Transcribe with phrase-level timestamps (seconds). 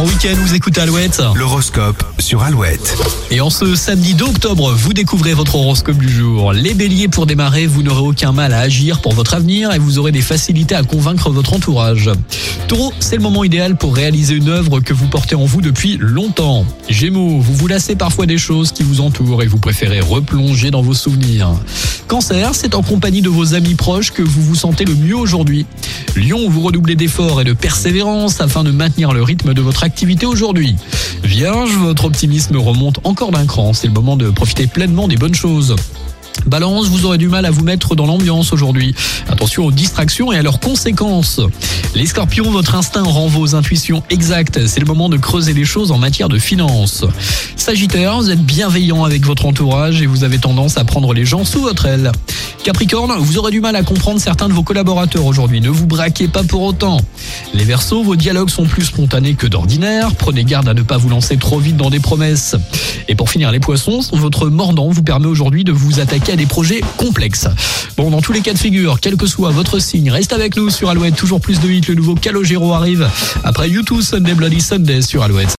[0.00, 1.20] En week-end, vous écoutez Alouette.
[1.34, 2.96] L'horoscope sur Alouette.
[3.30, 6.54] Et en ce samedi 2 octobre, vous découvrez votre horoscope du jour.
[6.54, 9.98] Les béliers, pour démarrer, vous n'aurez aucun mal à agir pour votre avenir et vous
[9.98, 12.08] aurez des facilités à convaincre votre entourage.
[12.70, 15.96] Taureau, c'est le moment idéal pour réaliser une œuvre que vous portez en vous depuis
[15.98, 16.64] longtemps.
[16.88, 20.80] Gémeaux, vous vous lassez parfois des choses qui vous entourent et vous préférez replonger dans
[20.80, 21.50] vos souvenirs.
[22.06, 25.66] Cancer, c'est en compagnie de vos amis proches que vous vous sentez le mieux aujourd'hui.
[26.14, 30.24] Lion, vous redoublez d'efforts et de persévérance afin de maintenir le rythme de votre activité
[30.24, 30.76] aujourd'hui.
[31.24, 35.34] Vierge, votre optimisme remonte encore d'un cran, c'est le moment de profiter pleinement des bonnes
[35.34, 35.74] choses.
[36.46, 38.94] Balance, vous aurez du mal à vous mettre dans l'ambiance aujourd'hui.
[39.28, 41.40] Attention aux distractions et à leurs conséquences.
[41.94, 44.66] Les scorpions, votre instinct rend vos intuitions exactes.
[44.66, 47.04] C'est le moment de creuser les choses en matière de finances.
[47.56, 51.44] Sagittaire, vous êtes bienveillant avec votre entourage et vous avez tendance à prendre les gens
[51.44, 52.12] sous votre aile.
[52.70, 55.60] Capricorne, vous aurez du mal à comprendre certains de vos collaborateurs aujourd'hui.
[55.60, 57.00] Ne vous braquez pas pour autant.
[57.52, 60.14] Les Verseaux, vos dialogues sont plus spontanés que d'ordinaire.
[60.14, 62.54] Prenez garde à ne pas vous lancer trop vite dans des promesses.
[63.08, 66.46] Et pour finir, les Poissons, votre mordant vous permet aujourd'hui de vous attaquer à des
[66.46, 67.48] projets complexes.
[67.96, 70.70] Bon, dans tous les cas de figure, quel que soit votre signe, reste avec nous
[70.70, 71.16] sur Alouette.
[71.16, 71.80] Toujours plus de hits.
[71.88, 73.08] Le nouveau Calogero arrive
[73.42, 75.48] après YouTube Sunday Bloody Sunday sur Alouette.